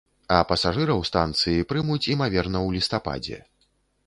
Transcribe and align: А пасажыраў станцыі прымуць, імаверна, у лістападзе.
А 0.35 0.37
пасажыраў 0.51 1.03
станцыі 1.09 1.67
прымуць, 1.73 2.01
імаверна, 2.15 2.63
у 2.71 2.73
лістападзе. 2.79 3.39